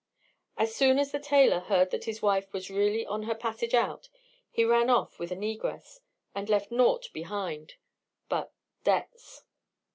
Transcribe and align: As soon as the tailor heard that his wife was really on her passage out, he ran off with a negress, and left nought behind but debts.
As 0.57 0.73
soon 0.75 0.97
as 0.97 1.11
the 1.11 1.19
tailor 1.19 1.59
heard 1.59 1.91
that 1.91 2.05
his 2.05 2.23
wife 2.23 2.51
was 2.53 2.71
really 2.71 3.05
on 3.05 3.21
her 3.21 3.35
passage 3.35 3.75
out, 3.75 4.09
he 4.49 4.65
ran 4.65 4.89
off 4.89 5.19
with 5.19 5.31
a 5.31 5.35
negress, 5.35 5.99
and 6.33 6.49
left 6.49 6.71
nought 6.71 7.09
behind 7.13 7.75
but 8.27 8.51
debts. 8.83 9.43